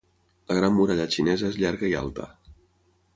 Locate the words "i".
1.91-1.95